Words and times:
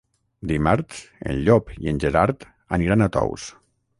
Dimarts 0.51 1.01
en 1.33 1.43
Llop 1.49 1.69
i 1.85 1.93
en 1.93 2.01
Gerard 2.05 2.47
aniran 2.81 3.05
a 3.09 3.13
Tous. 3.19 3.49